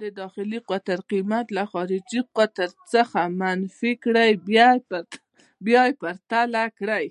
[0.00, 4.30] د داخلي قطر قېمت له خارجي قطر څخه منفي کړئ،
[5.64, 7.04] بیا پرتله یې کړئ.